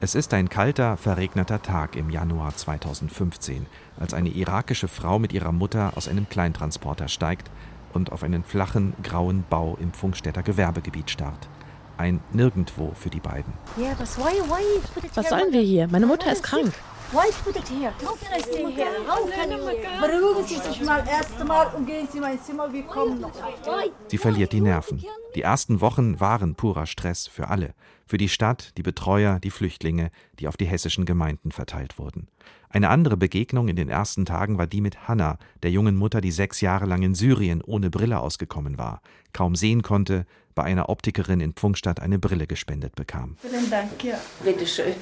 Es 0.00 0.14
ist 0.14 0.32
ein 0.32 0.48
kalter, 0.48 0.96
verregneter 0.96 1.60
Tag 1.60 1.96
im 1.96 2.08
Januar 2.08 2.54
2015, 2.54 3.66
als 3.98 4.14
eine 4.14 4.28
irakische 4.28 4.86
Frau 4.86 5.18
mit 5.18 5.32
ihrer 5.32 5.50
Mutter 5.50 5.92
aus 5.96 6.06
einem 6.06 6.28
Kleintransporter 6.28 7.08
steigt 7.08 7.50
und 7.92 8.12
auf 8.12 8.22
einen 8.22 8.44
flachen, 8.44 8.94
grauen 9.02 9.44
Bau 9.50 9.76
im 9.80 9.92
Funkstädter 9.92 10.44
Gewerbegebiet 10.44 11.10
starrt. 11.10 11.48
Ein 11.96 12.20
Nirgendwo 12.32 12.92
für 12.94 13.10
die 13.10 13.18
beiden. 13.18 13.52
Was 15.14 15.28
sollen 15.28 15.52
wir 15.52 15.62
hier? 15.62 15.88
Meine 15.88 16.06
Mutter 16.06 16.30
ist 16.30 16.44
krank. 16.44 16.72
Why 17.10 17.30
put 17.42 17.56
it 17.56 17.66
here? 17.68 17.90
How 18.04 18.14
can 18.16 18.38
I 18.38 18.42
stay 18.42 18.70
here? 18.70 18.90
How 19.06 19.26
can? 19.30 19.48
Beruhigen 19.48 20.46
Sie 20.46 20.56
sich 20.56 20.82
mal 20.82 21.02
erst 21.08 21.42
mal 21.42 21.68
und 21.74 21.86
gehen 21.86 22.06
Sie 22.10 22.18
in 22.18 22.22
mein 22.22 22.38
Zimmer. 22.38 22.70
Wir 22.70 22.82
kommen 22.82 23.20
noch. 23.22 23.32
Sie 24.08 24.18
verliert 24.18 24.52
die 24.52 24.60
Nerven. 24.60 25.02
Die 25.34 25.40
ersten 25.40 25.80
Wochen 25.80 26.20
waren 26.20 26.54
purer 26.54 26.86
Stress 26.86 27.26
für 27.26 27.48
alle. 27.48 27.72
Für 28.06 28.18
die 28.18 28.28
Stadt, 28.28 28.76
die 28.76 28.82
Betreuer, 28.82 29.40
die 29.40 29.50
Flüchtlinge, 29.50 30.10
die 30.38 30.48
auf 30.48 30.58
die 30.58 30.66
hessischen 30.66 31.06
Gemeinden 31.06 31.50
verteilt 31.50 31.98
wurden. 31.98 32.28
Eine 32.68 32.90
andere 32.90 33.16
Begegnung 33.16 33.68
in 33.68 33.76
den 33.76 33.88
ersten 33.88 34.26
Tagen 34.26 34.58
war 34.58 34.66
die 34.66 34.82
mit 34.82 35.08
Hanna, 35.08 35.38
der 35.62 35.70
jungen 35.70 35.96
Mutter, 35.96 36.20
die 36.20 36.30
sechs 36.30 36.60
Jahre 36.60 36.84
lang 36.84 37.00
in 37.00 37.14
Syrien 37.14 37.62
ohne 37.62 37.88
Brille 37.88 38.20
ausgekommen 38.20 38.76
war, 38.76 39.00
kaum 39.32 39.56
sehen 39.56 39.80
konnte, 39.80 40.26
bei 40.58 40.64
einer 40.64 40.88
Optikerin 40.88 41.38
in 41.38 41.52
Pfungstadt 41.52 42.00
eine 42.00 42.18
Brille 42.18 42.48
gespendet 42.48 42.96
bekam. 42.96 43.36
Vielen 43.40 43.70
Dank, 43.70 44.02
ja. 44.02 44.18
Bitteschön. 44.42 44.92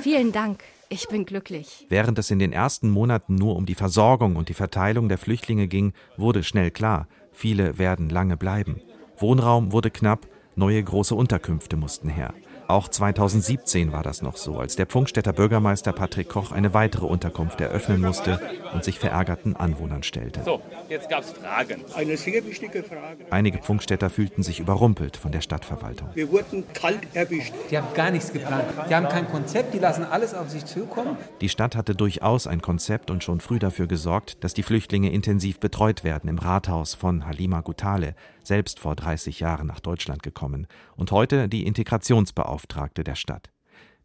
Vielen 0.00 0.30
Dank. 0.30 0.62
Ich 0.88 1.08
bin 1.08 1.26
glücklich. 1.26 1.86
Während 1.88 2.20
es 2.20 2.30
in 2.30 2.38
den 2.38 2.52
ersten 2.52 2.88
Monaten 2.88 3.34
nur 3.34 3.56
um 3.56 3.66
die 3.66 3.74
Versorgung 3.74 4.36
und 4.36 4.48
die 4.48 4.54
Verteilung 4.54 5.08
der 5.08 5.18
Flüchtlinge 5.18 5.66
ging, 5.66 5.92
wurde 6.16 6.44
schnell 6.44 6.70
klar, 6.70 7.08
viele 7.32 7.78
werden 7.78 8.08
lange 8.08 8.36
bleiben. 8.36 8.80
Wohnraum 9.18 9.72
wurde 9.72 9.90
knapp, 9.90 10.28
neue 10.54 10.80
große 10.80 11.16
Unterkünfte 11.16 11.76
mussten 11.76 12.08
her. 12.08 12.32
Auch 12.70 12.86
2017 12.86 13.90
war 13.90 14.04
das 14.04 14.22
noch 14.22 14.36
so, 14.36 14.60
als 14.60 14.76
der 14.76 14.86
Pfungstädter 14.86 15.32
Bürgermeister 15.32 15.92
Patrick 15.92 16.28
Koch 16.28 16.52
eine 16.52 16.72
weitere 16.72 17.04
Unterkunft 17.04 17.60
eröffnen 17.60 18.00
musste 18.00 18.38
und 18.72 18.84
sich 18.84 19.00
verärgerten 19.00 19.56
Anwohnern 19.56 20.04
stellte. 20.04 20.44
So, 20.44 20.62
jetzt 20.88 21.10
gab 21.10 21.24
es 21.24 21.32
Fragen. 21.32 21.84
Eine 21.96 22.16
sehr 22.16 22.44
wichtige 22.44 22.84
Frage. 22.84 23.26
Einige 23.30 23.58
Pfungstädter 23.58 24.08
fühlten 24.08 24.44
sich 24.44 24.60
überrumpelt 24.60 25.16
von 25.16 25.32
der 25.32 25.40
Stadtverwaltung. 25.40 26.10
Wir 26.14 26.30
wurden 26.30 26.62
kalt 26.72 27.00
erwischt. 27.12 27.52
Die 27.72 27.76
haben 27.76 27.92
gar 27.92 28.12
nichts 28.12 28.32
geplant. 28.32 28.66
Die 28.88 28.94
haben 28.94 29.08
kein 29.08 29.28
Konzept, 29.28 29.74
die 29.74 29.80
lassen 29.80 30.04
alles 30.04 30.32
auf 30.32 30.48
sich 30.48 30.64
zukommen. 30.64 31.16
Die 31.40 31.48
Stadt 31.48 31.74
hatte 31.74 31.96
durchaus 31.96 32.46
ein 32.46 32.62
Konzept 32.62 33.10
und 33.10 33.24
schon 33.24 33.40
früh 33.40 33.58
dafür 33.58 33.88
gesorgt, 33.88 34.44
dass 34.44 34.54
die 34.54 34.62
Flüchtlinge 34.62 35.10
intensiv 35.10 35.58
betreut 35.58 36.04
werden 36.04 36.30
im 36.30 36.38
Rathaus 36.38 36.94
von 36.94 37.26
Halima 37.26 37.62
Gutale, 37.62 38.14
selbst 38.44 38.78
vor 38.78 38.94
30 38.94 39.40
Jahren 39.40 39.66
nach 39.66 39.80
Deutschland 39.80 40.22
gekommen 40.22 40.68
und 40.96 41.10
heute 41.10 41.48
die 41.48 41.66
Integrationsbeauftragte 41.66 42.59
der 42.66 43.14
Stadt. 43.14 43.50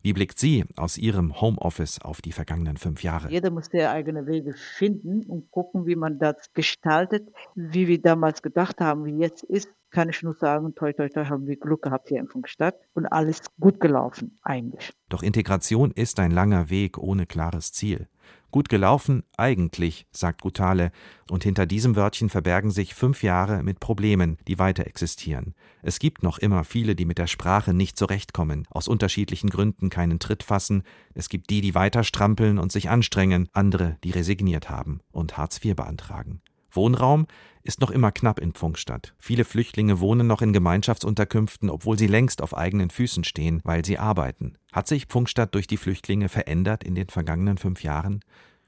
Wie 0.05 0.13
blickt 0.13 0.37
sie 0.37 0.65
aus 0.75 0.99
ihrem 0.99 1.41
Homeoffice 1.41 1.99
auf 1.99 2.21
die 2.21 2.31
vergangenen 2.31 2.77
fünf 2.77 3.01
Jahre? 3.01 3.31
Jeder 3.31 3.49
muss 3.49 3.69
seine 3.71 3.89
eigene 3.89 4.27
Wege 4.27 4.53
finden 4.53 5.23
und 5.23 5.49
gucken, 5.49 5.87
wie 5.87 5.95
man 5.95 6.19
das 6.19 6.53
gestaltet. 6.53 7.27
Wie 7.55 7.87
wir 7.87 7.99
damals 7.99 8.43
gedacht 8.43 8.81
haben, 8.81 9.05
wie 9.05 9.17
jetzt 9.17 9.41
ist, 9.41 9.67
kann 9.89 10.09
ich 10.09 10.21
nur 10.21 10.33
sagen, 10.33 10.75
toi, 10.75 10.93
toi, 10.93 11.09
toi, 11.09 11.25
haben 11.25 11.47
wir 11.47 11.55
Glück 11.55 11.81
gehabt 11.81 12.09
hier 12.09 12.19
in 12.19 12.27
Funkstadt 12.27 12.75
und 12.93 13.07
alles 13.07 13.41
gut 13.59 13.79
gelaufen, 13.79 14.37
eigentlich. 14.43 14.93
Doch 15.09 15.23
Integration 15.23 15.89
ist 15.89 16.19
ein 16.19 16.29
langer 16.29 16.69
Weg 16.69 16.99
ohne 16.99 17.25
klares 17.25 17.71
Ziel. 17.71 18.07
Gut 18.51 18.69
gelaufen, 18.69 19.23
eigentlich, 19.35 20.07
sagt 20.11 20.41
Gutale, 20.41 20.91
und 21.29 21.43
hinter 21.43 21.65
diesem 21.65 21.97
Wörtchen 21.97 22.29
verbergen 22.29 22.71
sich 22.71 22.95
fünf 22.95 23.21
Jahre 23.21 23.63
mit 23.63 23.81
Problemen, 23.81 24.37
die 24.47 24.59
weiter 24.59 24.87
existieren. 24.87 25.55
Es 25.81 25.99
gibt 25.99 26.23
noch 26.23 26.37
immer 26.37 26.63
viele, 26.63 26.95
die 26.95 27.03
mit 27.03 27.17
der 27.17 27.27
Sprache 27.27 27.73
nicht 27.73 27.97
zurechtkommen, 27.97 28.65
aus 28.69 28.87
unterschiedlichen 28.87 29.49
Gründen 29.49 29.89
keinen 29.89 30.19
Tritt 30.19 30.43
fassen, 30.43 30.83
es 31.13 31.27
gibt 31.27 31.49
die, 31.49 31.59
die 31.59 31.75
weiter 31.75 32.05
strampeln 32.05 32.57
und 32.57 32.71
sich 32.71 32.89
anstrengen, 32.89 33.49
andere, 33.51 33.97
die 34.05 34.11
resigniert 34.11 34.69
haben 34.69 35.01
und 35.11 35.37
Hartz 35.37 35.59
IV 35.63 35.75
beantragen. 35.75 36.41
Wohnraum 36.75 37.27
ist 37.63 37.81
noch 37.81 37.89
immer 37.89 38.11
knapp 38.11 38.39
in 38.39 38.53
Pfungstadt. 38.53 39.13
Viele 39.17 39.43
Flüchtlinge 39.43 39.99
wohnen 39.99 40.27
noch 40.27 40.41
in 40.41 40.53
Gemeinschaftsunterkünften, 40.53 41.69
obwohl 41.69 41.97
sie 41.97 42.07
längst 42.07 42.41
auf 42.41 42.55
eigenen 42.55 42.91
Füßen 42.91 43.23
stehen, 43.23 43.61
weil 43.63 43.83
sie 43.83 43.97
arbeiten. 43.97 44.57
Hat 44.71 44.87
sich 44.87 45.07
Pfungstadt 45.07 45.55
durch 45.55 45.65
die 45.65 45.77
Flüchtlinge 45.77 46.29
verändert 46.29 46.83
in 46.83 46.93
den 46.93 47.07
vergangenen 47.07 47.57
fünf 47.57 47.81
Jahren? 47.83 48.21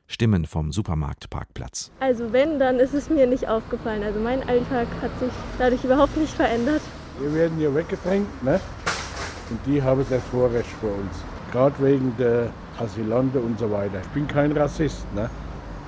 Stimmen 0.07 0.45
vom 0.45 0.71
Supermarktparkplatz. 0.71 1.91
Also 1.99 2.31
wenn, 2.31 2.59
dann 2.59 2.79
ist 2.79 2.93
es 2.93 3.09
mir 3.09 3.27
nicht 3.27 3.47
aufgefallen. 3.47 4.03
Also 4.03 4.19
mein 4.19 4.47
Alltag 4.47 4.87
hat 5.01 5.19
sich 5.19 5.31
dadurch 5.59 5.83
überhaupt 5.83 6.15
nicht 6.17 6.33
verändert. 6.33 6.81
Wir 7.19 7.33
werden 7.33 7.57
hier 7.57 7.75
weggedrängt, 7.75 8.43
ne? 8.43 8.59
Und 9.49 9.59
die 9.65 9.81
haben 9.81 10.05
das 10.09 10.23
Vorrecht 10.25 10.69
vor 10.81 10.91
uns. 10.91 11.23
Gerade 11.51 11.75
wegen 11.83 12.15
der 12.17 12.51
Asylante 12.79 13.39
und 13.39 13.59
so 13.59 13.69
weiter. 13.69 14.01
Ich 14.01 14.09
bin 14.09 14.27
kein 14.27 14.51
Rassist, 14.53 15.05
ne? 15.13 15.29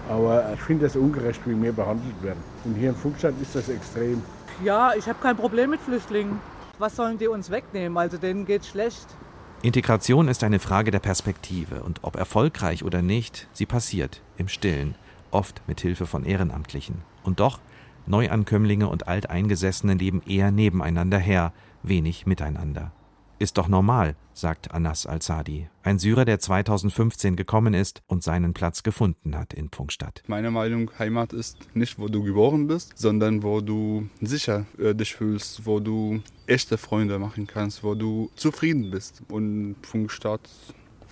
Aber 0.09 0.51
ich 0.53 0.61
finde 0.61 0.87
es 0.87 0.95
ungerecht, 0.95 1.39
wie 1.45 1.61
wir 1.61 1.71
behandelt 1.71 2.21
werden. 2.23 2.43
Und 2.65 2.75
hier 2.75 2.89
in 2.89 2.95
Funkstadt 2.95 3.35
ist 3.41 3.55
das 3.55 3.69
extrem. 3.69 4.21
Ja, 4.63 4.93
ich 4.97 5.07
habe 5.07 5.19
kein 5.21 5.37
Problem 5.37 5.69
mit 5.69 5.79
Flüchtlingen. 5.79 6.39
Was 6.79 6.95
sollen 6.95 7.17
die 7.17 7.27
uns 7.27 7.51
wegnehmen? 7.51 7.97
Also 7.97 8.17
denen 8.17 8.45
geht's 8.45 8.67
schlecht. 8.67 9.05
Integration 9.61 10.27
ist 10.27 10.43
eine 10.43 10.59
Frage 10.59 10.89
der 10.89 10.99
Perspektive 10.99 11.83
und 11.83 11.99
ob 12.03 12.15
erfolgreich 12.15 12.83
oder 12.83 13.01
nicht, 13.01 13.47
sie 13.53 13.65
passiert 13.65 14.21
im 14.37 14.47
Stillen, 14.47 14.95
oft 15.31 15.61
mit 15.67 15.81
Hilfe 15.81 16.05
von 16.05 16.23
Ehrenamtlichen. 16.23 17.01
Und 17.23 17.39
doch, 17.39 17.59
Neuankömmlinge 18.05 18.87
und 18.87 19.07
Alteingesessene 19.07 19.93
leben 19.93 20.21
eher 20.25 20.51
nebeneinander 20.51 21.19
her, 21.19 21.51
wenig 21.83 22.25
miteinander. 22.25 22.91
Ist 23.41 23.57
doch 23.57 23.69
normal, 23.69 24.17
sagt 24.33 24.71
Anas 24.71 25.05
al-Sadi, 25.05 25.69
ein 25.81 25.97
Syrer, 25.97 26.25
der 26.25 26.39
2015 26.39 27.37
gekommen 27.37 27.73
ist 27.73 28.03
und 28.05 28.21
seinen 28.21 28.53
Platz 28.53 28.83
gefunden 28.83 29.37
hat 29.37 29.53
in 29.53 29.69
Pfungstadt. 29.69 30.23
Meine 30.27 30.51
Meinung, 30.51 30.91
Heimat 30.99 31.31
ist 31.31 31.57
nicht, 31.73 31.97
wo 31.99 32.09
du 32.09 32.21
geboren 32.21 32.67
bist, 32.67 32.97
sondern 32.97 33.41
wo 33.41 33.61
du 33.61 34.09
sicher 34.19 34.65
äh, 34.77 34.93
dich 34.93 35.15
fühlst, 35.15 35.65
wo 35.65 35.79
du 35.79 36.21
echte 36.47 36.77
Freunde 36.77 37.17
machen 37.17 37.47
kannst, 37.47 37.81
wo 37.81 37.95
du 37.95 38.29
zufrieden 38.35 38.91
bist. 38.91 39.23
Und 39.29 39.77
Pfungstadt 39.83 40.49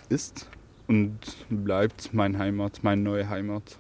ist 0.09 0.49
und 0.87 1.17
bleibt 1.49 2.13
meine 2.13 2.37
Heimat, 2.37 2.83
meine 2.83 3.03
neue 3.03 3.29
Heimat. 3.29 3.77